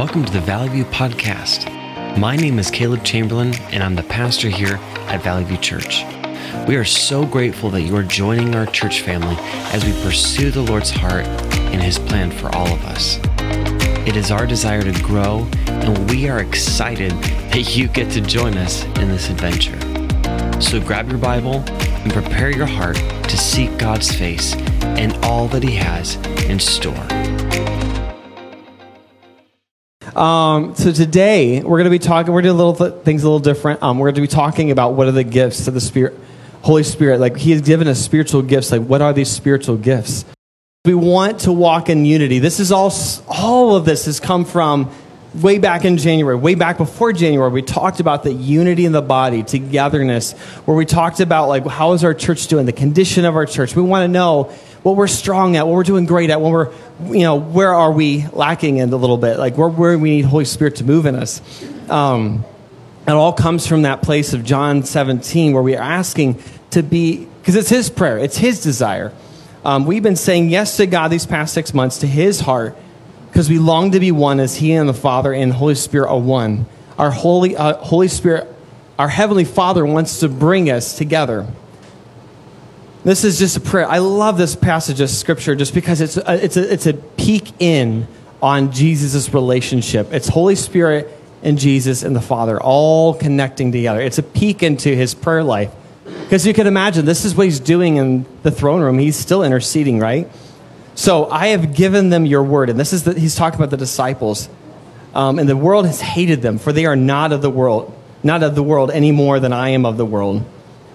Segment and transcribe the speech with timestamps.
[0.00, 1.68] Welcome to the Valley View Podcast.
[2.16, 4.78] My name is Caleb Chamberlain, and I'm the pastor here
[5.08, 6.06] at Valley View Church.
[6.66, 9.36] We are so grateful that you are joining our church family
[9.74, 13.18] as we pursue the Lord's heart and His plan for all of us.
[14.08, 17.10] It is our desire to grow, and we are excited
[17.52, 19.78] that you get to join us in this adventure.
[20.62, 25.62] So grab your Bible and prepare your heart to seek God's face and all that
[25.62, 27.06] He has in store.
[30.16, 32.32] Um, so today we're going to be talking.
[32.32, 33.82] We're doing little th- things a little different.
[33.82, 36.18] Um, we're going to be talking about what are the gifts of the Spirit,
[36.62, 37.20] Holy Spirit.
[37.20, 38.72] Like He has given us spiritual gifts.
[38.72, 40.24] Like what are these spiritual gifts?
[40.84, 42.38] We want to walk in unity.
[42.38, 42.92] This is all.
[43.28, 44.90] All of this has come from
[45.34, 47.50] way back in January, way back before January.
[47.50, 50.32] We talked about the unity in the body, togetherness.
[50.64, 53.76] Where we talked about like how is our church doing, the condition of our church.
[53.76, 56.72] We want to know what we're strong at, what we're doing great at, what we're,
[57.06, 60.24] you know, where are we lacking in a little bit, like where, where we need
[60.24, 61.40] Holy Spirit to move in us.
[61.90, 62.44] Um,
[63.06, 67.26] it all comes from that place of John 17 where we are asking to be,
[67.40, 69.12] because it's His prayer, it's His desire.
[69.64, 72.76] Um, we've been saying yes to God these past six months, to His heart,
[73.28, 76.08] because we long to be one as He and the Father and the Holy Spirit
[76.08, 76.66] are one.
[76.98, 78.48] Our Holy, uh, Holy Spirit,
[78.98, 81.46] our Heavenly Father wants to bring us together.
[83.02, 83.88] This is just a prayer.
[83.88, 87.50] I love this passage of scripture just because it's a, it's a, it's a peek
[87.58, 88.06] in
[88.42, 90.12] on Jesus' relationship.
[90.12, 91.08] It's Holy Spirit
[91.42, 94.00] and Jesus and the Father all connecting together.
[94.02, 95.72] It's a peek into his prayer life.
[96.04, 98.98] Because you can imagine, this is what he's doing in the throne room.
[98.98, 100.28] He's still interceding, right?
[100.94, 102.68] So I have given them your word.
[102.68, 104.50] And this is the, he's talking about the disciples.
[105.14, 108.42] Um, and the world has hated them, for they are not of the world, not
[108.42, 110.44] of the world any more than I am of the world.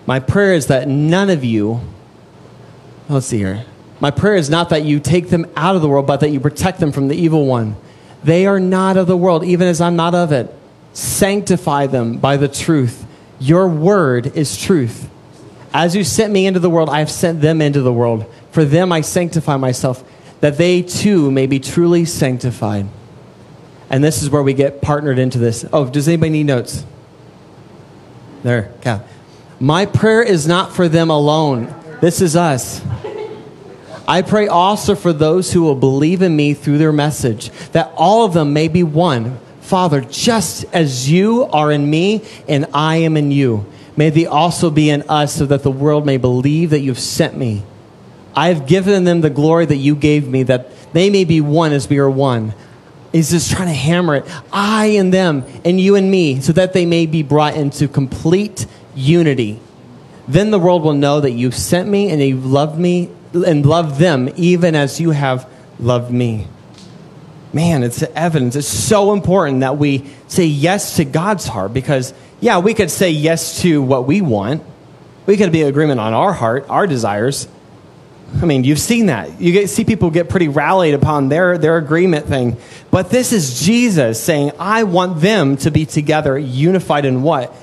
[0.05, 1.81] My prayer is that none of you
[3.07, 3.65] Let's see here.
[3.99, 6.39] My prayer is not that you take them out of the world, but that you
[6.39, 7.75] protect them from the evil one.
[8.23, 10.53] They are not of the world, even as I'm not of it.
[10.93, 13.05] Sanctify them by the truth.
[13.39, 15.09] Your word is truth.
[15.73, 18.25] As you sent me into the world, I have sent them into the world.
[18.51, 20.03] For them I sanctify myself,
[20.39, 22.87] that they too may be truly sanctified.
[23.89, 25.65] And this is where we get partnered into this.
[25.71, 26.83] Oh, does anybody need notes?
[28.43, 29.05] There, Cal.
[29.59, 31.73] My prayer is not for them alone.
[32.01, 32.81] This is us.
[34.07, 38.25] I pray also for those who will believe in me through their message, that all
[38.25, 39.39] of them may be one.
[39.61, 43.65] Father, just as you are in me and I am in you,
[43.97, 47.35] may they also be in us so that the world may believe that you've sent
[47.35, 47.63] me.
[48.35, 51.71] I have given them the glory that you gave me, that they may be one
[51.71, 52.53] as we are one.
[53.11, 54.25] He's just trying to hammer it.
[54.51, 58.67] I and them, and you and me, so that they may be brought into complete
[58.93, 59.61] unity.
[60.27, 63.99] Then the world will know that you sent me and you loved me and loved
[63.99, 65.47] them even as you have
[65.79, 66.47] loved me.
[67.53, 68.55] Man, it's evidence.
[68.55, 73.11] It's so important that we say yes to God's heart because, yeah, we could say
[73.11, 74.63] yes to what we want.
[75.25, 77.47] We could be agreement on our heart, our desires.
[78.41, 79.39] I mean, you've seen that.
[79.39, 82.57] You get, see people get pretty rallied upon their, their agreement thing.
[82.91, 87.53] But this is Jesus saying, I want them to be together, unified in what?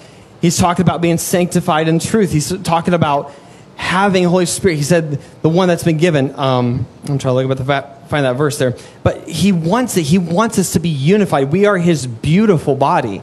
[0.42, 2.32] He's talking about being sanctified in truth.
[2.32, 3.32] He's talking about
[3.76, 4.76] having Holy Spirit.
[4.76, 6.38] He said the one that's been given.
[6.38, 8.76] Um, I'm trying to look at the find that verse there.
[9.04, 10.03] But he wants it.
[10.03, 11.53] He wants us to be unified.
[11.53, 13.22] We are his beautiful body.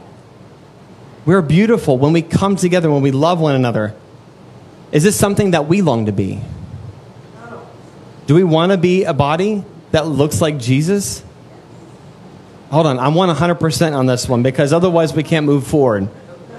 [1.26, 3.94] We're beautiful when we come together, when we love one another.
[4.90, 6.40] Is this something that we long to be?
[8.26, 11.22] Do we want to be a body that looks like Jesus?
[12.70, 16.08] Hold on, I want 100% on this one because otherwise we can't move forward.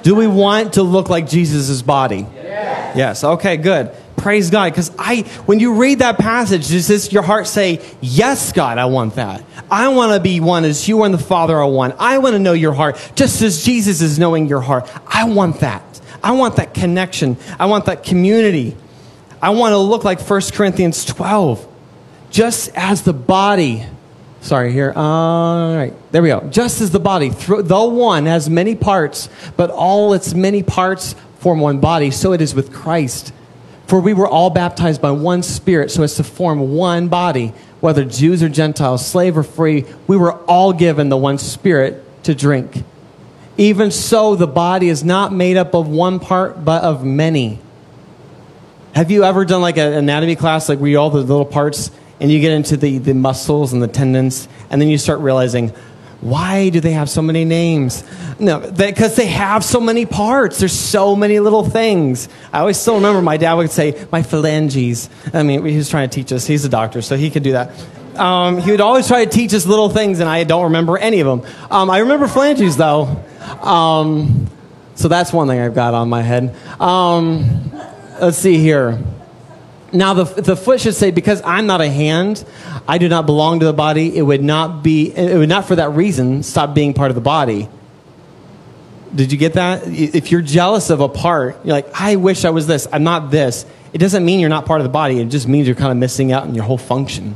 [0.03, 2.25] Do we want to look like Jesus' body?
[2.33, 2.97] Yes.
[2.97, 3.23] yes.
[3.23, 3.95] Okay, good.
[4.17, 4.71] Praise God.
[4.71, 8.85] Because I when you read that passage, does this your heart say, Yes, God, I
[8.85, 9.43] want that.
[9.69, 11.93] I want to be one as you and the Father are one.
[11.97, 14.89] I want to know your heart, just as Jesus is knowing your heart.
[15.07, 16.01] I want that.
[16.23, 17.37] I want that connection.
[17.59, 18.75] I want that community.
[19.41, 21.67] I want to look like 1 Corinthians 12.
[22.29, 23.85] Just as the body
[24.41, 24.91] Sorry, here.
[24.95, 25.93] All right.
[26.11, 26.41] There we go.
[26.49, 31.59] Just as the body, though one has many parts, but all its many parts form
[31.59, 33.33] one body, so it is with Christ.
[33.85, 38.03] For we were all baptized by one Spirit, so as to form one body, whether
[38.03, 42.83] Jews or Gentiles, slave or free, we were all given the one Spirit to drink.
[43.57, 47.59] Even so, the body is not made up of one part, but of many.
[48.93, 51.91] Have you ever done like an anatomy class, like where all the little parts
[52.21, 55.69] and you get into the, the muscles and the tendons, and then you start realizing,
[56.21, 58.03] why do they have so many names?
[58.39, 60.59] No, because they, they, have so many parts.
[60.59, 62.29] There's so many little things.
[62.53, 65.09] I always still remember my dad would say, my phalanges.
[65.33, 66.45] I mean, he was trying to teach us.
[66.45, 67.71] He's a doctor, so he could do that.
[68.15, 71.21] Um, he would always try to teach us little things, and I don't remember any
[71.21, 71.51] of them.
[71.71, 73.23] Um, I remember phalanges, though.
[73.61, 74.47] Um,
[74.93, 76.55] so that's one thing I've got on my head.
[76.79, 77.71] Um,
[78.21, 78.99] let's see here.
[79.93, 82.45] Now, the, the foot should say, because I'm not a hand,
[82.87, 84.17] I do not belong to the body.
[84.17, 87.21] It would not be, it would not for that reason stop being part of the
[87.21, 87.67] body.
[89.13, 89.85] Did you get that?
[89.87, 92.87] If you're jealous of a part, you're like, I wish I was this.
[92.91, 93.65] I'm not this.
[93.91, 95.19] It doesn't mean you're not part of the body.
[95.19, 97.35] It just means you're kind of missing out on your whole function.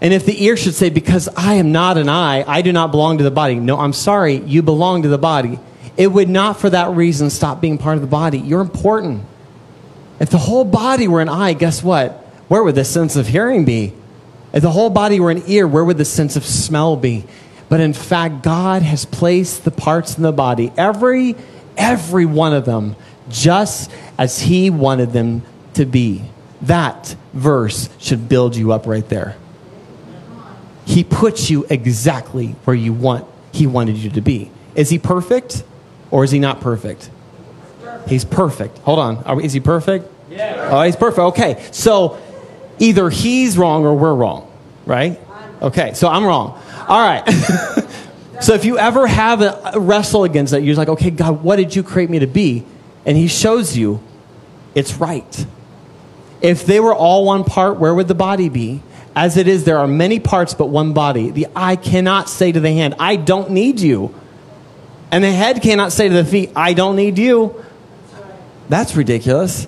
[0.00, 2.90] And if the ear should say, Because I am not an eye, I do not
[2.90, 3.56] belong to the body.
[3.56, 5.58] No, I'm sorry, you belong to the body.
[5.98, 8.38] It would not for that reason stop being part of the body.
[8.38, 9.24] You're important.
[10.20, 12.12] If the whole body were an eye, guess what?
[12.48, 13.92] Where would the sense of hearing be?
[14.52, 17.24] If the whole body were an ear, where would the sense of smell be?
[17.68, 21.36] But in fact, God has placed the parts in the body, every
[21.76, 22.96] every one of them,
[23.28, 25.42] just as he wanted them
[25.74, 26.22] to be.
[26.62, 29.36] That verse should build you up right there.
[30.86, 34.50] He puts you exactly where you want he wanted you to be.
[34.74, 35.62] Is he perfect
[36.10, 37.10] or is he not perfect?
[38.06, 38.78] He's perfect.
[38.78, 39.36] Hold on.
[39.36, 40.10] We, is he perfect?
[40.30, 40.68] Yeah.
[40.70, 41.18] Oh, he's perfect.
[41.18, 41.66] Okay.
[41.72, 42.18] So
[42.78, 44.50] either he's wrong or we're wrong,
[44.86, 45.20] right?
[45.60, 45.94] Okay.
[45.94, 46.60] So I'm wrong.
[46.86, 47.28] All right.
[48.40, 51.74] so if you ever have a wrestle against that, you're like, okay, God, what did
[51.74, 52.64] you create me to be?
[53.04, 54.02] And he shows you
[54.74, 55.46] it's right.
[56.40, 58.82] If they were all one part, where would the body be?
[59.16, 61.30] As it is, there are many parts but one body.
[61.30, 64.14] The eye cannot say to the hand, I don't need you.
[65.10, 67.64] And the head cannot say to the feet, I don't need you.
[68.68, 69.66] That's ridiculous.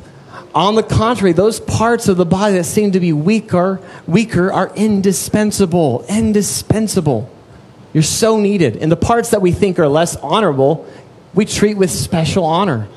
[0.55, 4.73] On the contrary, those parts of the body that seem to be weaker, weaker are
[4.75, 6.05] indispensable.
[6.08, 7.31] Indispensable.
[7.93, 8.76] You're so needed.
[8.76, 10.87] And the parts that we think are less honorable,
[11.35, 12.88] we treat with special honor.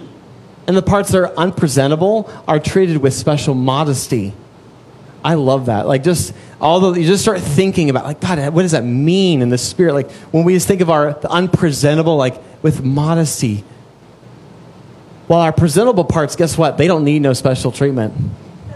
[0.67, 4.33] And the parts that are unpresentable are treated with special modesty.
[5.23, 5.87] I love that.
[5.87, 9.49] Like just although you just start thinking about like God, what does that mean in
[9.49, 9.93] the spirit?
[9.93, 13.63] Like when we just think of our the unpresentable, like with modesty.
[15.27, 16.77] Well, our presentable parts, guess what?
[16.77, 18.13] They don't need no special treatment.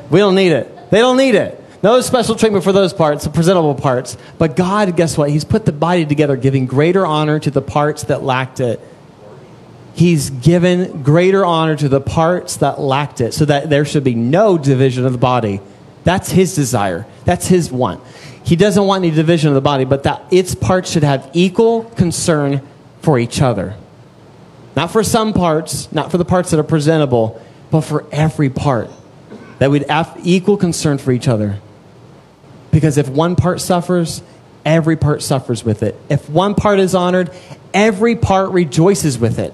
[0.09, 0.91] We don't need it.
[0.91, 1.63] They don't need it.
[1.83, 4.17] No special treatment for those parts, the presentable parts.
[4.37, 5.29] But God, guess what?
[5.29, 8.79] He's put the body together, giving greater honor to the parts that lacked it.
[9.93, 14.15] He's given greater honor to the parts that lacked it, so that there should be
[14.15, 15.59] no division of the body
[16.07, 17.05] that's his desire.
[17.25, 18.01] That's his want.
[18.45, 21.83] He doesn't want any division of the body, but that its parts should have equal
[21.83, 22.61] concern
[23.01, 23.75] for each other.
[24.77, 27.41] Not for some parts, not for the parts that are presentable,
[27.71, 28.91] but for every part.
[29.57, 31.59] That we'd have equal concern for each other.
[32.69, 34.21] Because if one part suffers,
[34.63, 35.99] every part suffers with it.
[36.09, 37.31] If one part is honored,
[37.73, 39.51] every part rejoices with it.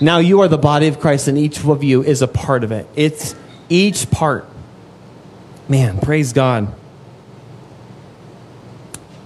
[0.00, 2.72] Now you are the body of Christ, and each of you is a part of
[2.72, 2.88] it.
[2.96, 3.34] It's
[3.68, 4.48] each part.
[5.68, 6.72] Man, praise God.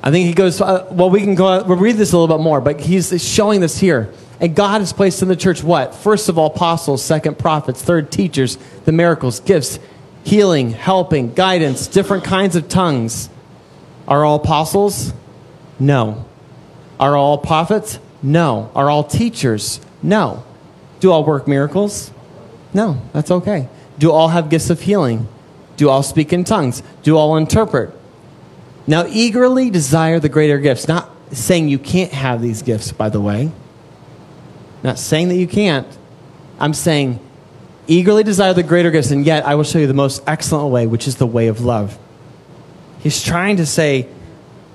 [0.02, 2.42] I think he goes, uh, well, we can go, we'll read this a little bit
[2.42, 4.12] more, but he's showing this here.
[4.42, 5.94] And God has placed in the church what?
[5.94, 9.78] First of all, apostles, second, prophets, third, teachers, the miracles, gifts,
[10.24, 13.30] healing, helping, guidance, different kinds of tongues.
[14.08, 15.12] Are all apostles?
[15.78, 16.24] No.
[16.98, 18.00] Are all prophets?
[18.20, 18.72] No.
[18.74, 19.80] Are all teachers?
[20.02, 20.42] No.
[20.98, 22.10] Do all work miracles?
[22.74, 23.68] No, that's okay.
[23.98, 25.28] Do all have gifts of healing?
[25.76, 26.82] Do all speak in tongues?
[27.04, 27.94] Do all interpret?
[28.88, 30.88] Now, eagerly desire the greater gifts.
[30.88, 33.52] Not saying you can't have these gifts, by the way.
[34.82, 35.86] Not saying that you can't.
[36.58, 37.20] I'm saying
[37.86, 40.86] eagerly desire the greater gifts, and yet I will show you the most excellent way,
[40.86, 41.98] which is the way of love.
[43.00, 44.08] He's trying to say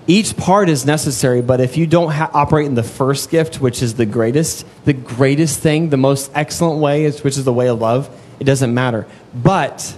[0.06, 3.82] each part is necessary, but if you don't ha- operate in the first gift, which
[3.82, 7.68] is the greatest, the greatest thing, the most excellent way, is, which is the way
[7.68, 8.10] of love,
[8.40, 9.08] it doesn't matter.
[9.34, 9.98] But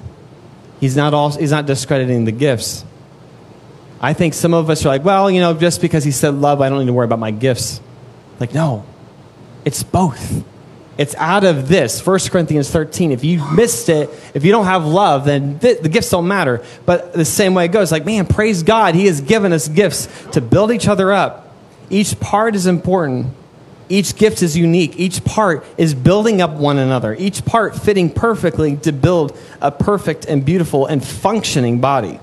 [0.79, 2.85] He's not, all, he's not discrediting the gifts.
[3.99, 6.61] I think some of us are like, well, you know, just because he said love,
[6.61, 7.81] I don't need to worry about my gifts.
[8.39, 8.85] Like, no,
[9.69, 10.43] it's both.
[10.97, 13.11] It's out of this, 1 Corinthians 13.
[13.11, 16.63] If you missed it, if you don't have love, then th- the gifts don't matter.
[16.87, 18.95] But the same way it goes, like, man, praise God.
[18.95, 21.53] He has given us gifts to build each other up.
[21.91, 23.27] Each part is important.
[23.89, 24.97] Each gift is unique.
[24.97, 27.13] Each part is building up one another.
[27.13, 32.19] Each part fitting perfectly to build a perfect and beautiful and functioning body.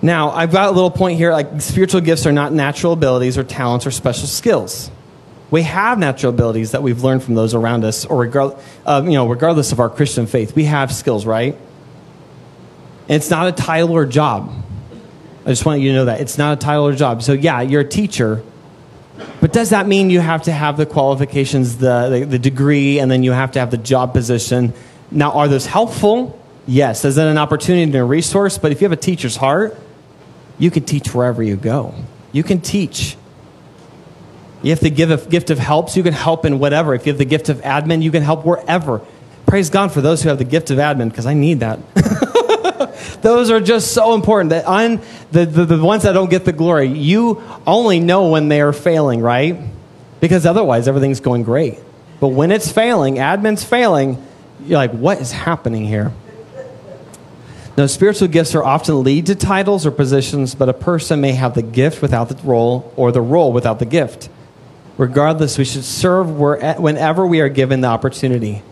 [0.00, 3.44] Now, I've got a little point here like spiritual gifts are not natural abilities or
[3.44, 4.90] talents or special skills.
[5.50, 9.12] We have natural abilities that we've learned from those around us, or regard, uh, you
[9.12, 11.54] know, regardless of our Christian faith, we have skills, right?
[13.08, 14.52] And it's not a title or job.
[15.44, 16.20] I just want you to know that.
[16.20, 17.22] It's not a title or job.
[17.22, 18.42] So, yeah, you're a teacher,
[19.40, 23.08] but does that mean you have to have the qualifications, the, the, the, degree, and
[23.08, 24.74] then you have to have the job position?
[25.12, 26.38] Now, are those helpful?
[26.66, 27.04] Yes.
[27.04, 28.58] Is it an opportunity and a resource?
[28.58, 29.78] But if you have a teacher's heart,
[30.58, 31.94] you can teach wherever you go.
[32.32, 33.16] You can teach.
[34.62, 36.94] You have the gift of helps, you can help in whatever.
[36.94, 39.00] If you have the gift of admin, you can help wherever.
[39.46, 41.78] Praise God for those who have the gift of admin, because I need that.
[43.22, 44.50] those are just so important.
[44.50, 48.48] That I'm, the, the, the ones that don't get the glory, you only know when
[48.48, 49.58] they are failing, right?
[50.20, 51.78] Because otherwise, everything's going great.
[52.18, 54.24] But when it's failing, admin's failing,
[54.64, 56.12] you're like, what is happening here?
[57.76, 61.54] Now, spiritual gifts are often lead to titles or positions, but a person may have
[61.54, 64.30] the gift without the role or the role without the gift.
[64.98, 68.62] Regardless, we should serve whenever we are given the opportunity.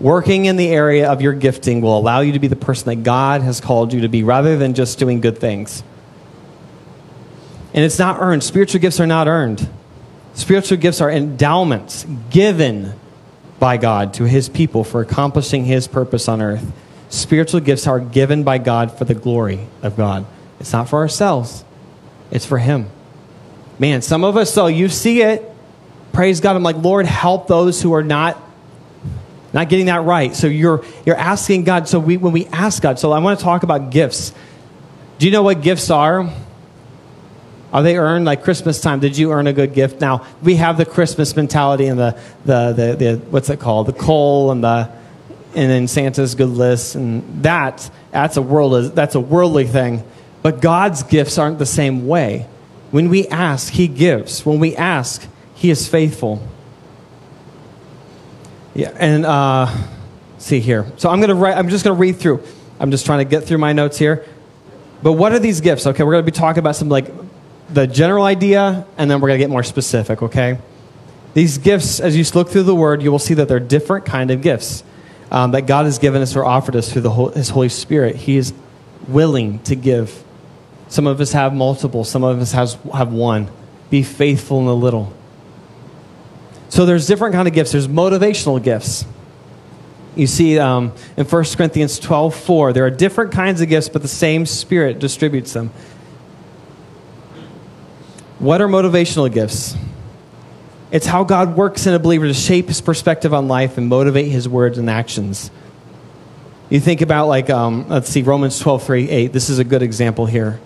[0.00, 3.04] Working in the area of your gifting will allow you to be the person that
[3.04, 5.82] God has called you to be rather than just doing good things.
[7.74, 8.42] And it's not earned.
[8.44, 9.68] Spiritual gifts are not earned.
[10.34, 12.94] Spiritual gifts are endowments given
[13.58, 16.72] by God to his people for accomplishing his purpose on earth.
[17.10, 20.26] Spiritual gifts are given by God for the glory of God.
[20.58, 21.64] It's not for ourselves,
[22.30, 22.88] it's for him.
[23.78, 25.51] Man, some of us, so you see it.
[26.12, 26.56] Praise God.
[26.56, 28.40] I'm like, Lord, help those who are not
[29.52, 30.34] not getting that right.
[30.34, 31.88] So you're you're asking God.
[31.88, 34.32] So we when we ask God, so I want to talk about gifts.
[35.18, 36.30] Do you know what gifts are?
[37.72, 39.00] Are they earned like Christmas time?
[39.00, 40.00] Did you earn a good gift?
[40.00, 43.86] Now we have the Christmas mentality and the the the, the what's it called?
[43.86, 44.90] The coal and the
[45.54, 50.04] and then Santa's good list and that that's a world is that's a worldly thing.
[50.42, 52.46] But God's gifts aren't the same way.
[52.90, 54.44] When we ask, He gives.
[54.44, 55.26] When we ask,
[55.62, 56.42] He is faithful.
[58.74, 59.72] Yeah, and uh,
[60.38, 60.90] see here.
[60.96, 61.56] So I'm gonna write.
[61.56, 62.42] I'm just gonna read through.
[62.80, 64.26] I'm just trying to get through my notes here.
[65.04, 65.86] But what are these gifts?
[65.86, 67.06] Okay, we're gonna be talking about some like
[67.70, 70.20] the general idea, and then we're gonna get more specific.
[70.20, 70.58] Okay,
[71.32, 74.32] these gifts, as you look through the Word, you will see that they're different kind
[74.32, 74.82] of gifts
[75.30, 78.16] um, that God has given us or offered us through the Whole, His Holy Spirit.
[78.16, 78.52] He is
[79.06, 80.24] willing to give.
[80.88, 82.02] Some of us have multiple.
[82.02, 83.48] Some of us has, have one.
[83.90, 85.12] Be faithful in the little.
[86.72, 87.72] So there's different kind of gifts.
[87.72, 89.04] There's motivational gifts.
[90.16, 94.00] You see um, in 1 Corinthians 12 4, there are different kinds of gifts, but
[94.00, 95.68] the same Spirit distributes them.
[98.38, 99.76] What are motivational gifts?
[100.90, 104.28] It's how God works in a believer to shape his perspective on life and motivate
[104.28, 105.50] his words and actions.
[106.70, 109.32] You think about, like, um, let's see, Romans 12 3 8.
[109.34, 110.58] This is a good example here.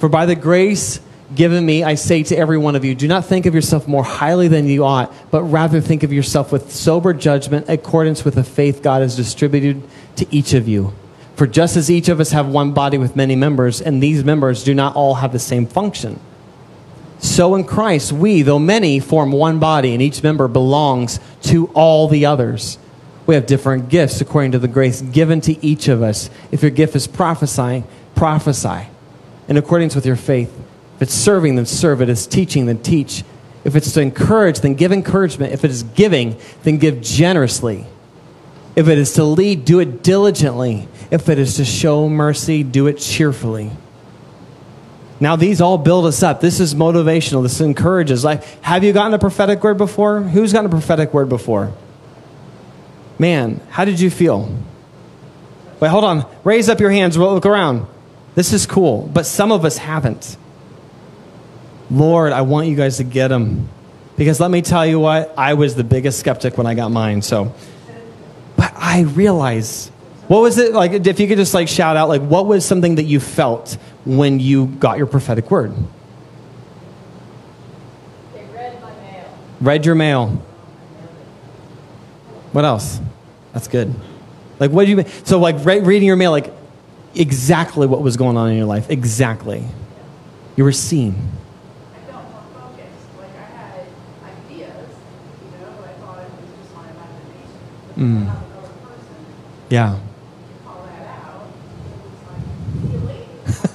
[0.00, 1.00] For by the grace
[1.34, 4.04] given me, I say to every one of you, do not think of yourself more
[4.04, 8.44] highly than you ought, but rather think of yourself with sober judgment, accordance with the
[8.44, 9.82] faith God has distributed
[10.16, 10.92] to each of you.
[11.36, 14.64] For just as each of us have one body with many members, and these members
[14.64, 16.20] do not all have the same function,
[17.20, 22.08] so in Christ, we, though many, form one body, and each member belongs to all
[22.08, 22.78] the others.
[23.26, 26.30] We have different gifts according to the grace given to each of us.
[26.50, 27.84] If your gift is prophesying,
[28.14, 28.88] prophesy
[29.48, 30.50] in accordance with your faith.
[31.00, 32.02] If it's serving, then serve.
[32.02, 33.24] If it is teaching, then teach.
[33.64, 35.54] If it's to encourage, then give encouragement.
[35.54, 37.86] If it is giving, then give generously.
[38.76, 40.88] If it is to lead, do it diligently.
[41.10, 43.70] If it is to show mercy, do it cheerfully.
[45.20, 46.42] Now, these all build us up.
[46.42, 47.42] This is motivational.
[47.42, 48.22] This encourages.
[48.22, 50.20] Like, have you gotten a prophetic word before?
[50.20, 51.72] Who's gotten a prophetic word before?
[53.18, 54.54] Man, how did you feel?
[55.80, 56.26] Wait, hold on.
[56.44, 57.16] Raise up your hands.
[57.16, 57.86] We'll Look around.
[58.34, 60.36] This is cool, but some of us haven't.
[61.90, 63.68] Lord, I want you guys to get them.
[64.16, 67.22] Because let me tell you what, I was the biggest skeptic when I got mine.
[67.22, 67.54] So,
[68.56, 69.88] but I realize,
[70.28, 70.92] what was it like?
[70.92, 74.38] If you could just like shout out, like, what was something that you felt when
[74.38, 75.74] you got your prophetic word?
[78.34, 79.38] They read my mail.
[79.60, 80.28] Read your mail.
[82.52, 83.00] What else?
[83.52, 83.94] That's good.
[84.58, 85.06] Like, what do you mean?
[85.24, 86.52] So, like, re- reading your mail, like,
[87.14, 88.90] exactly what was going on in your life.
[88.90, 89.64] Exactly.
[90.56, 91.30] You were seen.
[98.00, 98.34] Mm.
[99.68, 99.98] Yeah.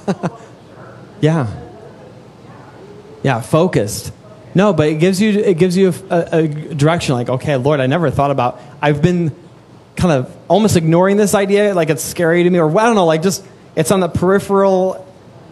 [1.20, 1.46] yeah.
[3.22, 4.12] Yeah, focused.
[4.54, 7.14] No, but it gives you it gives you a, a, direction.
[7.14, 8.60] Like, okay, Lord, I never thought about.
[8.82, 9.34] I've been
[9.96, 13.06] kind of almost ignoring this idea, like it's scary to me, or I don't know,
[13.06, 13.44] like just
[13.76, 15.06] it's on the peripheral.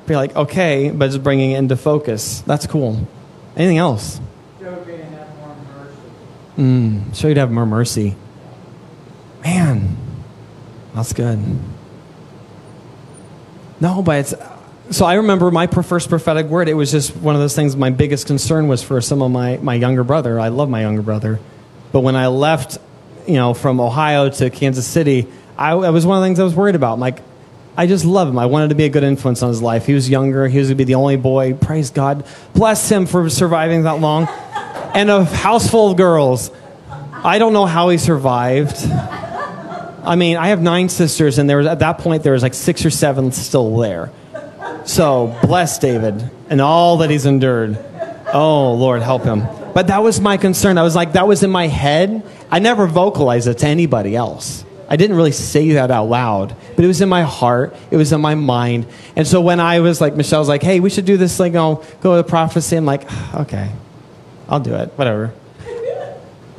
[0.07, 2.41] Be like, okay, but just bringing it into focus.
[2.41, 3.07] That's cool.
[3.57, 4.21] Anything else?
[4.61, 6.01] Show you to have more mercy.
[6.59, 8.17] Mm, show you to have more mercy.
[9.45, 9.97] Man,
[10.95, 11.39] that's good.
[13.81, 14.35] No, but it's.
[14.91, 16.69] So I remember my first prophetic word.
[16.69, 17.77] It was just one of those things.
[17.77, 20.41] My biggest concern was for some of my my younger brother.
[20.41, 21.41] I love my younger brother,
[21.93, 22.79] but when I left,
[23.27, 26.55] you know, from Ohio to Kansas City, I, was one of the things I was
[26.55, 26.95] worried about.
[26.95, 27.21] I'm like,
[27.77, 28.39] I just love him.
[28.39, 29.87] I wanted to be a good influence on his life.
[29.87, 30.49] He was younger.
[30.49, 31.55] He was to be the only boy.
[31.55, 32.27] Praise God.
[32.55, 34.27] Bless him for surviving that long.
[34.95, 36.51] And a house full of girls.
[37.13, 38.77] I don't know how he survived.
[40.05, 42.55] I mean, I have nine sisters, and there was, at that point, there was like
[42.55, 44.11] six or seven still there.
[44.85, 47.79] So bless David and all that he's endured.
[48.33, 49.45] Oh, Lord, help him.
[49.73, 50.79] But that was my concern.
[50.79, 52.23] I was like, that was in my head.
[52.51, 54.65] I never vocalized it to anybody else.
[54.89, 57.75] I didn't really say that out loud, but it was in my heart.
[57.91, 58.87] It was in my mind.
[59.17, 61.83] And so when I was like, Michelle's like, hey, we should do this, like, oh,
[62.03, 62.77] go to the prophecy.
[62.77, 63.73] I'm like, okay,
[64.49, 65.33] I'll do it, whatever.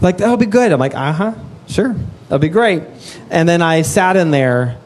[0.01, 0.71] Like, that'll be good.
[0.71, 1.33] I'm like, uh huh,
[1.67, 2.83] sure, that'll be great.
[3.29, 4.77] And then I sat in there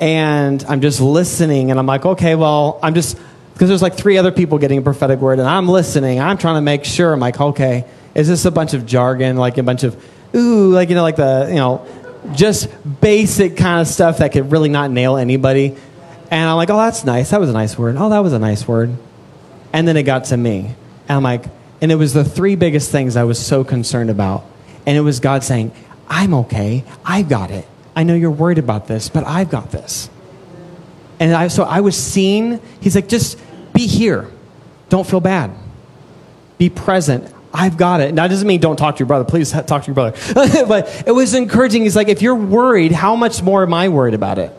[0.00, 3.18] and I'm just listening, and I'm like, okay, well, I'm just,
[3.52, 6.20] because there's like three other people getting a prophetic word, and I'm listening.
[6.20, 7.12] I'm trying to make sure.
[7.12, 10.02] I'm like, okay, is this a bunch of jargon, like a bunch of,
[10.34, 11.86] ooh, like, you know, like the, you know,
[12.32, 12.68] just
[13.00, 15.76] basic kind of stuff that could really not nail anybody.
[16.30, 17.30] And I'm like, oh, that's nice.
[17.30, 17.96] That was a nice word.
[17.98, 18.96] Oh, that was a nice word.
[19.72, 20.74] And then it got to me.
[21.08, 21.44] And I'm like,
[21.80, 24.44] and it was the three biggest things I was so concerned about.
[24.86, 25.72] And it was God saying,
[26.10, 26.84] I'm okay.
[27.04, 27.66] I've got it.
[27.94, 30.10] I know you're worried about this, but I've got this.
[31.20, 32.60] And I, so I was seen.
[32.80, 33.38] He's like, just
[33.72, 34.28] be here.
[34.88, 35.52] Don't feel bad.
[36.58, 37.32] Be present.
[37.52, 38.14] I've got it.
[38.14, 39.24] Now, that doesn't mean don't talk to your brother.
[39.24, 40.16] Please talk to your brother.
[40.66, 41.82] but it was encouraging.
[41.82, 44.52] He's like, if you're worried, how much more am I worried about it?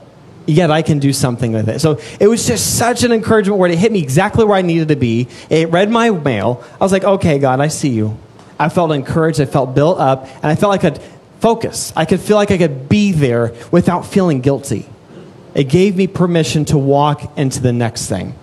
[0.48, 1.80] Yet I can do something with it.
[1.80, 3.72] So it was just such an encouragement word.
[3.72, 5.28] It hit me exactly where I needed to be.
[5.50, 6.64] It read my mail.
[6.74, 8.18] I was like, okay, God, I see you.
[8.60, 9.40] I felt encouraged.
[9.42, 10.28] I felt built up.
[10.36, 11.00] And I felt like I
[11.42, 11.92] focus.
[11.96, 14.88] I could feel like I could be there without feeling guilty.
[15.56, 18.36] It gave me permission to walk into the next thing.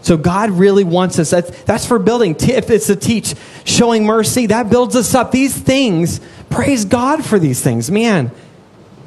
[0.00, 1.30] So God really wants us.
[1.30, 2.34] That's, that's for building.
[2.40, 5.30] If it's to teach, showing mercy, that builds us up.
[5.30, 7.90] These things, praise God for these things.
[7.90, 8.30] Man,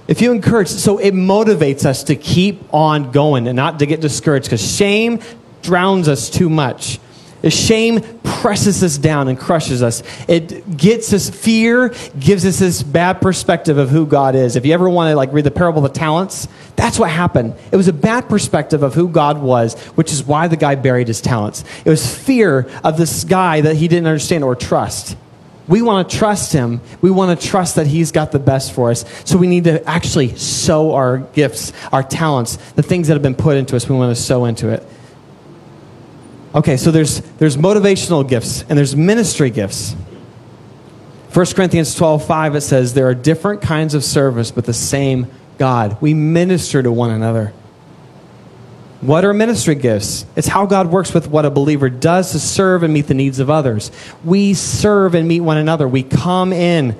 [0.07, 4.01] if you encourage, so it motivates us to keep on going and not to get
[4.01, 5.19] discouraged because shame
[5.63, 7.00] drowns us too much.
[7.50, 10.03] Shame presses us down and crushes us.
[10.27, 14.55] It gets us fear, gives us this bad perspective of who God is.
[14.55, 17.55] If you ever want to like read the parable of the talents, that's what happened.
[17.72, 21.07] It was a bad perspective of who God was, which is why the guy buried
[21.07, 21.63] his talents.
[21.85, 25.18] It was fear of this guy that he didn't understand or trust.
[25.68, 26.81] We want to trust him.
[27.01, 29.05] We want to trust that he's got the best for us.
[29.25, 33.35] So we need to actually sow our gifts, our talents, the things that have been
[33.35, 33.87] put into us.
[33.87, 34.85] We want to sow into it.
[36.53, 39.96] Okay, so there's, there's motivational gifts and there's ministry gifts.
[41.33, 45.27] 1 Corinthians 12, 5, it says, There are different kinds of service, but the same
[45.57, 46.01] God.
[46.01, 47.53] We minister to one another.
[49.00, 50.25] What are ministry gifts?
[50.35, 53.40] It's how God works with what a believer does to serve and meet the needs
[53.40, 53.90] of others.
[54.24, 55.87] We serve and meet one another.
[55.87, 56.98] We come in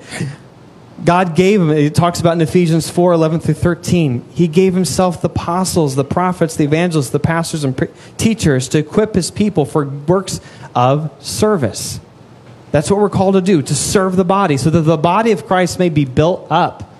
[1.04, 4.24] God gave him, it talks about in Ephesians 4 11 through 13.
[4.32, 7.88] He gave himself the apostles, the prophets, the evangelists, the pastors, and pre-
[8.18, 10.40] teachers to equip his people for works
[10.74, 12.00] of service.
[12.70, 15.46] That's what we're called to do, to serve the body, so that the body of
[15.46, 16.92] Christ may be built up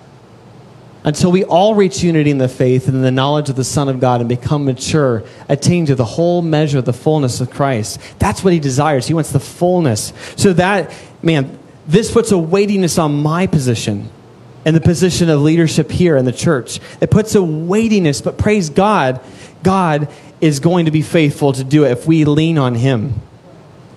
[1.05, 3.89] until we all reach unity in the faith and in the knowledge of the Son
[3.89, 7.99] of God and become mature, attain to the whole measure of the fullness of Christ.
[8.19, 9.07] That's what he desires.
[9.07, 10.13] He wants the fullness.
[10.35, 14.09] So that, man, this puts a weightiness on my position
[14.65, 16.79] and the position of leadership here in the church.
[17.01, 19.19] It puts a weightiness, but praise God,
[19.61, 23.13] God is going to be faithful to do it if we lean on Him.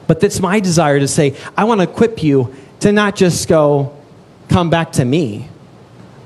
[0.06, 3.96] But that's my desire to say, I want to equip you to not just go,
[4.48, 5.48] come back to me.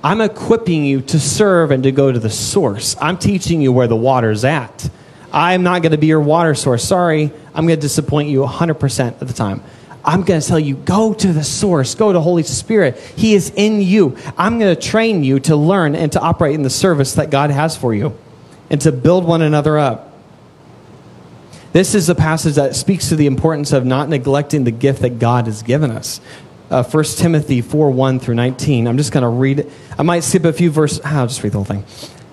[0.03, 2.97] I'm equipping you to serve and to go to the source.
[3.01, 4.89] I'm teaching you where the water's at.
[5.33, 6.83] I'm not going to be your water source.
[6.83, 9.63] Sorry, I'm going to disappoint you 100% of the time.
[10.05, 12.97] I'm going to tell you go to the source, go to Holy Spirit.
[13.17, 14.17] He is in you.
[14.37, 17.51] I'm going to train you to learn and to operate in the service that God
[17.51, 18.17] has for you
[18.71, 20.15] and to build one another up.
[21.73, 25.19] This is a passage that speaks to the importance of not neglecting the gift that
[25.19, 26.21] God has given us.
[26.69, 28.87] Uh, 1 Timothy 4 1 through 19.
[28.87, 29.71] I'm just going to read it.
[29.99, 31.01] I might skip a few verses.
[31.05, 31.85] I'll just read the whole thing.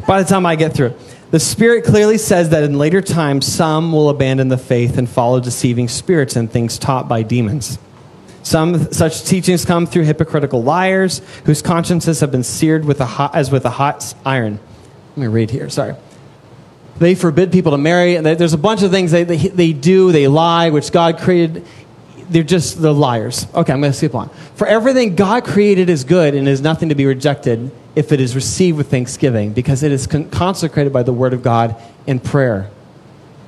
[0.08, 1.00] By the time I get through it.
[1.30, 5.42] The Spirit clearly says that in later times, some will abandon the faith and follow
[5.42, 7.80] deceiving spirits and things taught by demons.
[8.44, 13.36] Some such teachings come through hypocritical liars whose consciences have been seared with a hot,
[13.36, 14.58] as with a hot iron.
[15.10, 15.96] Let me read here, sorry.
[16.98, 20.13] They forbid people to marry, and there's a bunch of things they, they, they do,
[20.13, 21.66] they lie, which God created.
[22.30, 23.48] They're just the liars.
[23.54, 24.30] Okay, I'm going to skip on.
[24.56, 28.36] For everything God created is good and is nothing to be rejected if it is
[28.36, 32.70] received with thanksgiving, because it is con- consecrated by the word of God in prayer.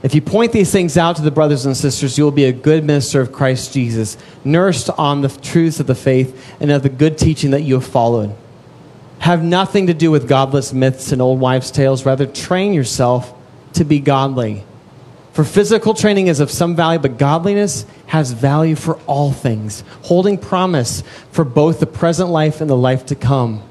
[0.02, 2.52] If you point these things out to the brothers and sisters, you will be a
[2.52, 6.90] good minister of Christ Jesus, nursed on the truths of the faith and of the
[6.90, 8.36] good teaching that you have followed.
[9.20, 12.04] have nothing to do with godless myths and old wives' tales.
[12.04, 13.32] Rather, train yourself
[13.74, 14.64] to be godly.
[15.34, 20.40] For physical training is of some value, but godliness has value for all things, holding
[20.40, 23.62] promise for both the present life and the life to come.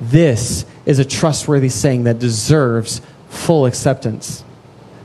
[0.00, 4.44] This is a trustworthy saying that deserves full acceptance.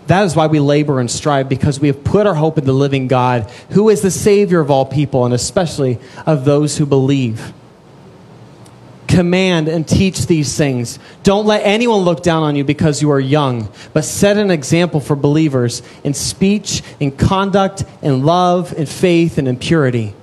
[0.08, 2.74] That is why we labor and strive, because we have put our hope in the
[2.74, 7.54] living God, who is the Savior of all people, and especially of those who believe.
[9.08, 11.00] Command and teach these things.
[11.24, 15.00] Don't let anyone look down on you because you are young, but set an example
[15.00, 20.14] for believers in speech, in conduct, in love, in faith, and in purity.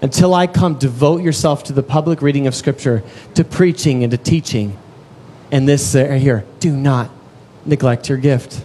[0.00, 3.02] Until I come, devote yourself to the public reading of Scripture,
[3.34, 4.78] to preaching and to teaching.
[5.50, 7.10] And this uh, here, do not
[7.64, 8.64] neglect your gift,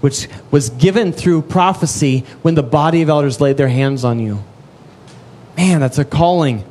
[0.00, 4.42] which was given through prophecy when the body of elders laid their hands on you.
[5.56, 6.64] Man, that's a calling.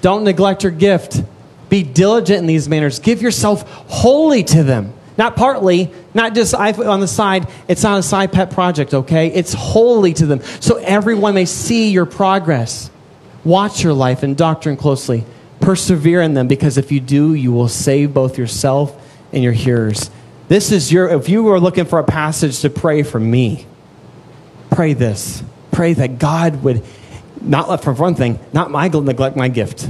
[0.00, 1.22] Don't neglect your gift.
[1.68, 2.98] Be diligent in these manners.
[2.98, 4.94] Give yourself wholly to them.
[5.18, 7.46] Not partly, not just on the side.
[7.68, 9.28] It's not a side pet project, okay?
[9.28, 10.40] It's wholly to them.
[10.60, 12.90] So everyone may see your progress.
[13.44, 15.24] Watch your life and doctrine closely.
[15.60, 18.96] Persevere in them because if you do, you will save both yourself
[19.32, 20.10] and your hearers.
[20.48, 23.66] This is your, if you were looking for a passage to pray for me,
[24.70, 25.42] pray this.
[25.70, 26.82] Pray that God would
[27.40, 29.88] not let, for one thing, not my, neglect my gift.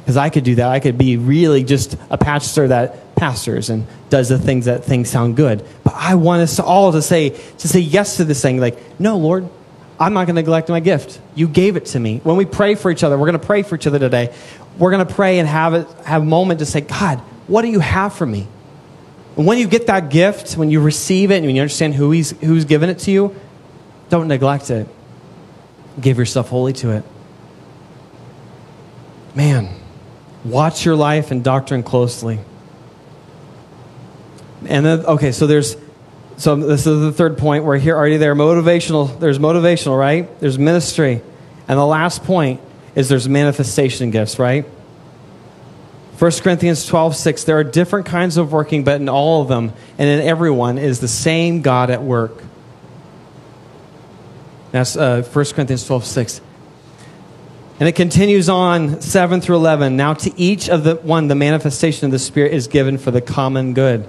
[0.00, 0.68] Because I could do that.
[0.68, 5.08] I could be really just a pastor that pastors and does the things that things
[5.08, 5.64] sound good.
[5.84, 8.58] But I want us all to say, to say yes to this thing.
[8.58, 9.48] Like, no, Lord,
[10.02, 11.20] I'm not going to neglect my gift.
[11.36, 12.20] You gave it to me.
[12.24, 14.34] When we pray for each other, we're going to pray for each other today.
[14.76, 17.68] We're going to pray and have, it, have a moment to say, God, what do
[17.68, 18.48] you have for me?
[19.36, 22.10] And when you get that gift, when you receive it, and when you understand who
[22.10, 23.36] he's, who's given it to you,
[24.08, 24.88] don't neglect it.
[26.00, 27.04] Give yourself wholly to it.
[29.36, 29.72] Man,
[30.44, 32.40] watch your life and doctrine closely.
[34.66, 35.76] And then, okay, so there's
[36.36, 37.64] so this is the third point.
[37.64, 38.34] We're here already there.
[38.34, 39.18] Motivational.
[39.18, 40.40] There's motivational, right?
[40.40, 41.22] There's ministry.
[41.68, 42.60] And the last point
[42.94, 44.64] is there's manifestation gifts, right?
[46.18, 47.44] 1 Corinthians 12, 6.
[47.44, 51.00] There are different kinds of working, but in all of them and in everyone is
[51.00, 52.42] the same God at work.
[54.70, 56.40] That's uh, 1 Corinthians 12, 6.
[57.80, 59.96] And it continues on 7 through 11.
[59.96, 63.20] Now, to each of the one, the manifestation of the Spirit is given for the
[63.20, 64.08] common good.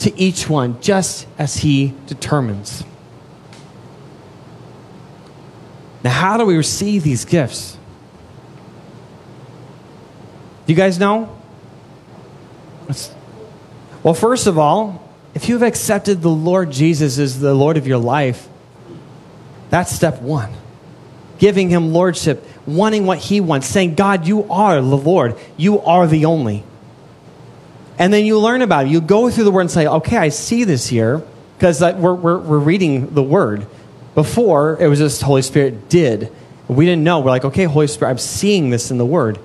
[0.00, 2.84] to each one just as he determines.
[6.02, 7.78] Now, how do we receive these gifts?
[10.66, 11.38] Do you guys know?
[14.02, 17.98] Well, first of all, if you've accepted the Lord Jesus as the Lord of your
[17.98, 18.48] life,
[19.70, 20.52] that's step one.
[21.38, 26.06] Giving him lordship, wanting what he wants, saying, God, you are the Lord, you are
[26.06, 26.64] the only.
[27.98, 28.90] And then you learn about it.
[28.90, 31.22] You go through the word and say, okay, I see this here
[31.58, 33.66] because we're, we're, we're reading the word.
[34.14, 36.32] Before, it was just Holy Spirit did.
[36.68, 37.20] We didn't know.
[37.20, 39.38] We're like, okay, Holy Spirit, I'm seeing this in the word.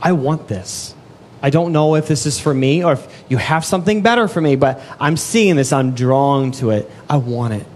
[0.00, 0.94] I want this.
[1.42, 4.40] I don't know if this is for me or if you have something better for
[4.40, 5.72] me, but I'm seeing this.
[5.72, 6.90] I'm drawn to it.
[7.08, 7.66] I want it.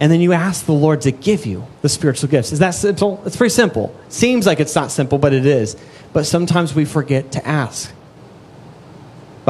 [0.00, 2.52] And then you ask the Lord to give you the spiritual gifts.
[2.52, 3.22] Is that simple?
[3.26, 3.94] It's pretty simple.
[4.08, 5.76] Seems like it's not simple, but it is.
[6.12, 7.92] But sometimes we forget to ask.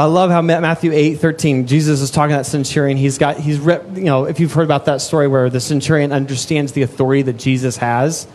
[0.01, 2.97] But I love how Matthew 8, 13, Jesus is talking to that centurion.
[2.97, 6.73] He's got, he's, you know, if you've heard about that story where the centurion understands
[6.73, 8.27] the authority that Jesus has,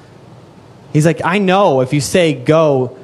[0.94, 3.00] he's like, I know if you say go,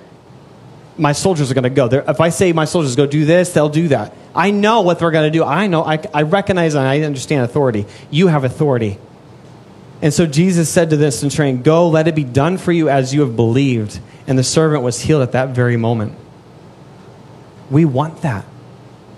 [0.96, 1.88] my soldiers are going to go.
[1.88, 4.14] They're, if I say my soldiers go do this, they'll do that.
[4.36, 5.44] I know what they're going to do.
[5.44, 7.88] I know, I, I recognize and I understand authority.
[8.12, 9.00] You have authority.
[10.04, 13.12] And so Jesus said to this centurion, Go, let it be done for you as
[13.12, 14.00] you have believed.
[14.28, 16.14] And the servant was healed at that very moment.
[17.72, 18.46] We want that.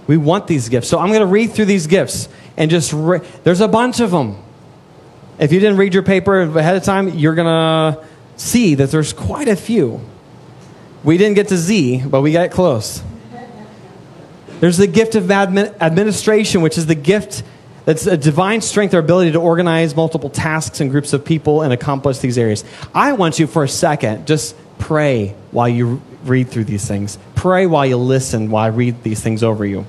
[0.07, 0.87] We want these gifts.
[0.89, 4.11] So I'm going to read through these gifts and just, re- there's a bunch of
[4.11, 4.37] them.
[5.39, 9.13] If you didn't read your paper ahead of time, you're going to see that there's
[9.13, 10.01] quite a few.
[11.03, 13.01] We didn't get to Z, but we got close.
[14.59, 17.43] There's the gift of admin- administration, which is the gift
[17.85, 21.73] that's a divine strength or ability to organize multiple tasks and groups of people and
[21.73, 22.63] accomplish these areas.
[22.93, 27.17] I want you for a second, just pray while you read through these things.
[27.35, 29.85] Pray while you listen while I read these things over you.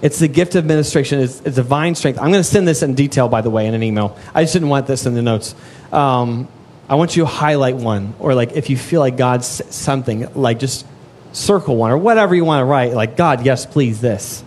[0.00, 1.20] It's the gift of administration.
[1.20, 2.18] It's, it's divine strength.
[2.18, 4.16] I'm going to send this in detail, by the way, in an email.
[4.34, 5.54] I just didn't want this in the notes.
[5.92, 6.48] Um,
[6.88, 10.58] I want you to highlight one, or like if you feel like God's something, like
[10.58, 10.86] just
[11.32, 12.94] circle one, or whatever you want to write.
[12.94, 14.42] Like, God, yes, please, this.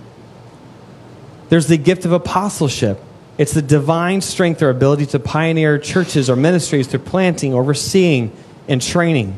[1.50, 3.00] There's the gift of apostleship.
[3.38, 8.32] It's the divine strength or ability to pioneer churches or ministries through planting, overseeing,
[8.68, 9.38] and training.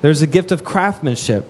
[0.00, 1.44] There's a gift of craftsmanship.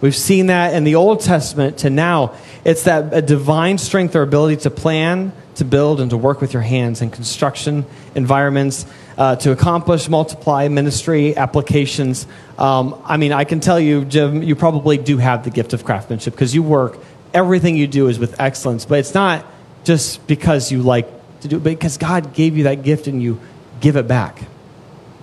[0.00, 2.34] We've seen that in the Old Testament to now.
[2.64, 6.52] It's that a divine strength or ability to plan, to build, and to work with
[6.52, 12.26] your hands in construction environments, uh, to accomplish, multiply ministry applications.
[12.58, 15.84] Um, I mean, I can tell you, Jim, you probably do have the gift of
[15.84, 16.98] craftsmanship because you work,
[17.34, 19.46] everything you do is with excellence, but it's not
[19.84, 21.08] just because you like
[21.42, 23.38] to do it, because God gave you that gift and you
[23.80, 24.42] give it back.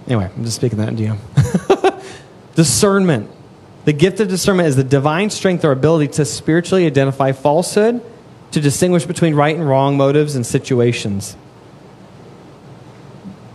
[0.06, 1.76] Anyway, I'm just speaking that into you.
[2.60, 3.32] discernment.
[3.86, 8.02] The gift of discernment is the divine strength or ability to spiritually identify falsehood,
[8.52, 11.38] to distinguish between right and wrong motives and situations.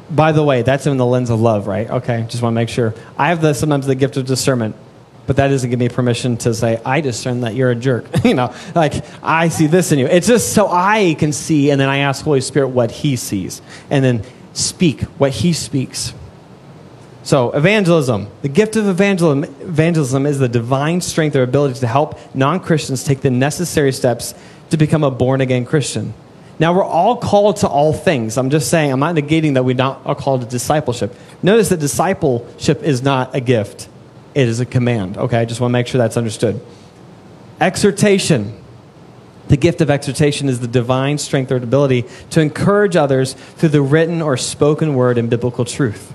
[0.09, 1.91] By the way, that's in the lens of love, right?
[1.91, 2.95] Okay, just want to make sure.
[3.19, 4.75] I have the, sometimes the gift of discernment,
[5.27, 8.07] but that doesn't give me permission to say, I discern that you're a jerk.
[8.25, 10.07] you know, like, I see this in you.
[10.07, 13.61] It's just so I can see, and then I ask Holy Spirit what He sees,
[13.91, 14.23] and then
[14.55, 16.15] speak what He speaks.
[17.25, 18.29] So, evangelism.
[18.43, 23.03] The gift of evangelism, evangelism is the divine strength or ability to help non Christians
[23.03, 24.35] take the necessary steps
[24.69, 26.13] to become a born again Christian.
[26.59, 28.37] Now, we're all called to all things.
[28.37, 31.15] I'm just saying, I'm not negating that we not are called to discipleship.
[31.43, 33.89] Notice that discipleship is not a gift,
[34.35, 35.17] it is a command.
[35.17, 36.61] Okay, I just want to make sure that's understood.
[37.59, 38.61] Exhortation.
[39.49, 43.83] The gift of exhortation is the divine strength or ability to encourage others through the
[43.83, 46.14] written or spoken word and biblical truth.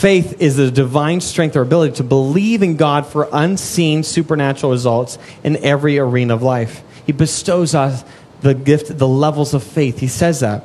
[0.00, 5.18] Faith is the divine strength or ability to believe in God for unseen supernatural results
[5.44, 6.82] in every arena of life.
[7.04, 8.02] He bestows us
[8.40, 9.98] the gift, the levels of faith.
[9.98, 10.64] He says that.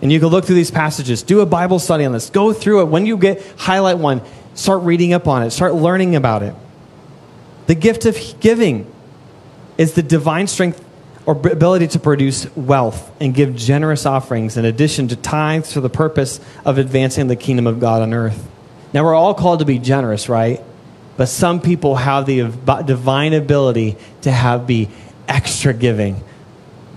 [0.00, 2.82] And you can look through these passages, do a Bible study on this, go through
[2.82, 2.84] it.
[2.84, 4.22] When you get, highlight one,
[4.54, 6.54] start reading up on it, start learning about it.
[7.66, 8.88] The gift of giving
[9.76, 10.84] is the divine strength
[11.26, 15.90] or ability to produce wealth and give generous offerings in addition to tithes for the
[15.90, 18.48] purpose of advancing the kingdom of God on earth.
[18.92, 20.62] Now, we're all called to be generous, right?
[21.16, 22.50] But some people have the
[22.86, 24.88] divine ability to have be
[25.26, 26.22] extra giving.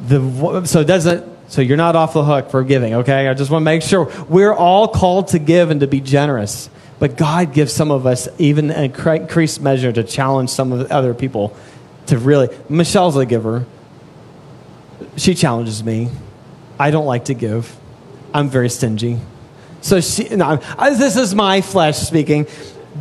[0.07, 3.27] The, so it doesn't so you're not off the hook for giving, okay?
[3.27, 6.69] I just want to make sure we're all called to give and to be generous.
[6.97, 10.93] But God gives some of us even an increased measure to challenge some of the
[10.93, 11.53] other people
[12.05, 12.47] to really.
[12.69, 13.65] Michelle's a giver.
[15.17, 16.09] She challenges me.
[16.79, 17.75] I don't like to give.
[18.33, 19.19] I'm very stingy.
[19.81, 22.47] So she, no, this is my flesh speaking,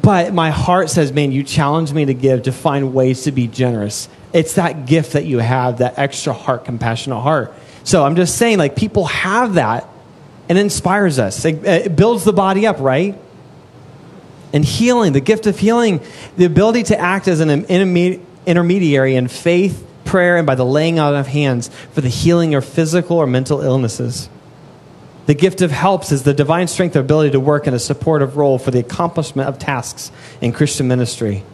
[0.02, 3.46] but my heart says, man, you challenge me to give, to find ways to be
[3.46, 4.08] generous.
[4.32, 7.52] It's that gift that you have, that extra heart, compassionate heart.
[7.84, 9.88] So I'm just saying, like, people have that
[10.48, 11.44] and inspires us.
[11.44, 13.16] It, it builds the body up, right?
[14.52, 16.00] And healing, the gift of healing,
[16.36, 21.14] the ability to act as an intermediary in faith, prayer, and by the laying out
[21.14, 24.28] of hands for the healing of physical or mental illnesses.
[25.30, 28.36] The gift of helps is the divine strength or ability to work in a supportive
[28.36, 31.44] role for the accomplishment of tasks in Christian ministry.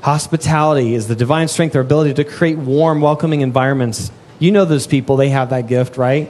[0.00, 4.10] Hospitality is the divine strength or ability to create warm, welcoming environments.
[4.40, 6.28] You know those people, they have that gift, right?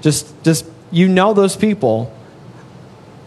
[0.00, 2.10] Just, just you know those people.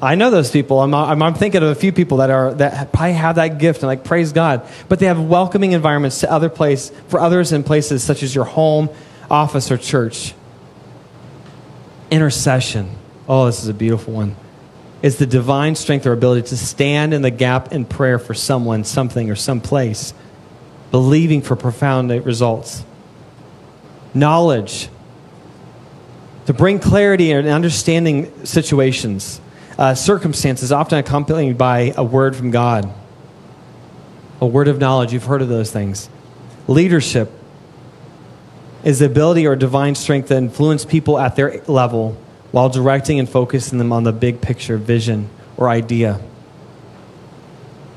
[0.01, 0.79] I know those people.
[0.79, 3.83] I'm, I'm, I'm, thinking of a few people that are that probably have that gift
[3.83, 7.63] and like praise God, but they have welcoming environments to other place for others in
[7.63, 8.89] places such as your home,
[9.29, 10.33] office, or church.
[12.11, 12.95] Intercession.
[13.27, 14.35] Oh, this is a beautiful one.
[15.01, 18.83] It's the divine strength or ability to stand in the gap in prayer for someone,
[18.83, 20.13] something, or some place,
[20.91, 22.83] believing for profound results.
[24.13, 24.89] Knowledge.
[26.47, 29.41] To bring clarity and understanding situations,
[29.77, 32.91] uh, circumstances, often accompanied by a word from God.
[34.41, 35.11] A word of knowledge.
[35.11, 36.09] You've heard of those things.
[36.67, 37.31] Leadership
[38.85, 42.15] is the ability or divine strength to influence people at their level
[42.51, 46.21] while directing and focusing them on the big picture vision or idea.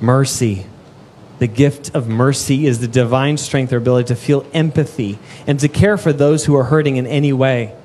[0.00, 0.66] Mercy.
[1.38, 5.68] The gift of mercy is the divine strength or ability to feel empathy and to
[5.68, 7.76] care for those who are hurting in any way.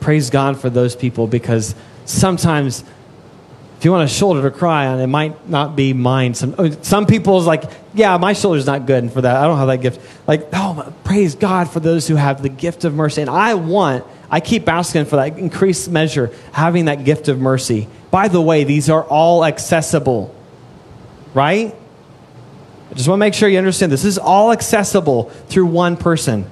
[0.00, 2.84] Praise God for those people because sometimes
[3.78, 6.34] if you want a shoulder to cry on, it might not be mine.
[6.34, 9.36] Some, some people's like, yeah, my shoulder's not good for that.
[9.36, 10.00] I don't have that gift.
[10.28, 13.20] Like, oh, praise God for those who have the gift of mercy.
[13.20, 17.88] And I want, I keep asking for that increased measure, having that gift of mercy
[18.10, 20.34] By the way, these are all accessible,
[21.34, 21.74] right?
[22.90, 26.48] I just want to make sure you understand this is all accessible through one person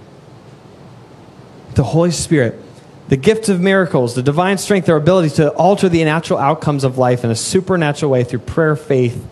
[1.75, 2.61] the Holy Spirit.
[3.09, 6.99] The gift of miracles, the divine strength, their ability to alter the natural outcomes of
[6.99, 9.25] life in a supernatural way through prayer, faith,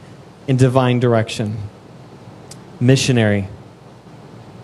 [0.47, 1.57] and divine direction.
[2.81, 3.49] Missionary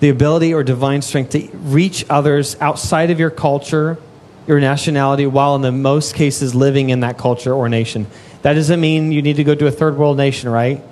[0.01, 3.99] the ability or divine strength to reach others outside of your culture,
[4.47, 8.07] your nationality, while in the most cases living in that culture or nation.
[8.43, 10.83] That doesn't mean you need to go to a third world nation, right?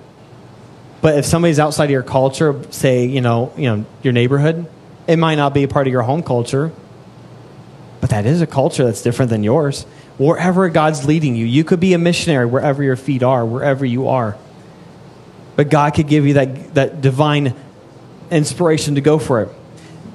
[1.00, 4.66] But if somebody's outside of your culture, say, you know, you know, your neighborhood,
[5.06, 6.70] it might not be a part of your home culture,
[8.02, 9.84] but that is a culture that's different than yours.
[10.18, 14.08] Wherever God's leading you, you could be a missionary wherever your feet are, wherever you
[14.08, 14.36] are.
[15.58, 17.52] But God could give you that, that divine
[18.30, 19.48] inspiration to go for it.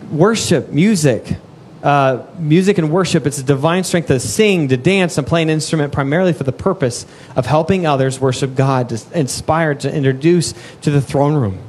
[0.10, 1.36] Worship, music,
[1.84, 5.50] uh, music and worship, it's a divine strength to sing, to dance, and play an
[5.50, 10.54] instrument primarily for the purpose of helping others worship God, to inspire, to introduce
[10.84, 11.60] to the throne room.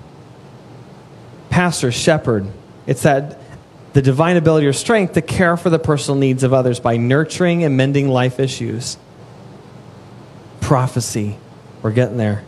[1.50, 2.46] Pastor, shepherd,
[2.86, 3.40] it's that
[3.92, 7.64] the divine ability or strength to care for the personal needs of others by nurturing
[7.64, 8.98] and mending life issues.
[10.60, 11.38] Prophecy,
[11.82, 12.44] we're getting there.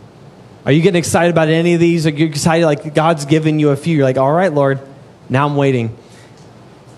[0.67, 2.05] Are you getting excited about any of these?
[2.05, 3.95] Are you excited like God's given you a few?
[3.95, 4.81] You're like, all right, Lord,
[5.29, 5.95] now I'm waiting.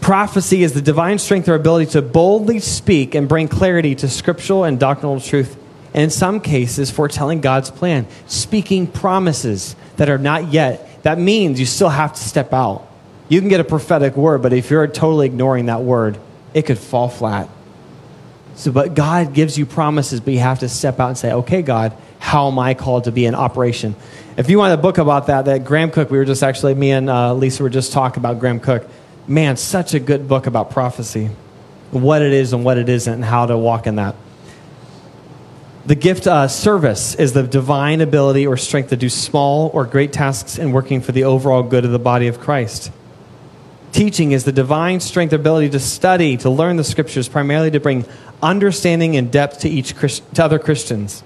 [0.01, 4.63] Prophecy is the divine strength or ability to boldly speak and bring clarity to scriptural
[4.63, 5.55] and doctrinal truth.
[5.93, 11.03] And in some cases, foretelling God's plan, speaking promises that are not yet.
[11.03, 12.88] That means you still have to step out.
[13.27, 16.17] You can get a prophetic word, but if you're totally ignoring that word,
[16.55, 17.47] it could fall flat.
[18.55, 21.62] So, but God gives you promises, but you have to step out and say, okay,
[21.62, 23.95] God, how am I called to be in operation?
[24.38, 26.91] If you want a book about that, that Graham Cooke, we were just actually, me
[26.91, 28.88] and uh, Lisa were just talking about Graham Cooke.
[29.27, 31.29] Man, such a good book about prophecy,
[31.91, 34.15] what it is and what it isn't, and how to walk in that.
[35.86, 40.13] The gift uh, service is the divine ability or strength to do small or great
[40.13, 42.91] tasks in working for the overall good of the body of Christ.
[43.91, 48.05] Teaching is the divine strength, ability to study, to learn the scriptures, primarily to bring
[48.43, 51.23] understanding and depth to each Christ, to other Christians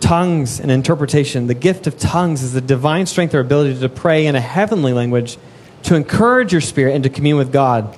[0.00, 1.46] tongues and interpretation.
[1.46, 4.92] The gift of tongues is the divine strength or ability to pray in a heavenly
[4.92, 5.38] language
[5.84, 7.96] to encourage your spirit and to commune with God.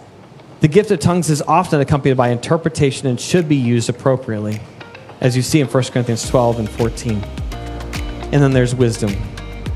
[0.61, 4.61] The gift of tongues is often accompanied by interpretation and should be used appropriately,
[5.21, 7.23] as you see in 1 Corinthians 12 and 14.
[8.33, 9.11] And then there's wisdom.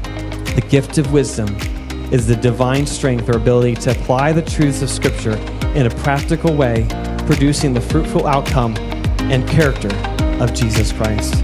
[0.02, 1.56] The gift of wisdom
[2.12, 5.36] is the divine strength or ability to apply the truths of Scripture
[5.74, 6.86] in a practical way,
[7.26, 8.76] producing the fruitful outcome
[9.30, 9.88] and character
[10.40, 11.42] of Jesus Christ.